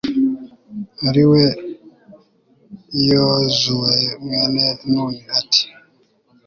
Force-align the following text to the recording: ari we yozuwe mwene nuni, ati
ari 1.07 1.23
we 1.31 1.43
yozuwe 3.09 3.93
mwene 4.23 4.65
nuni, 4.89 5.19
ati 5.39 5.63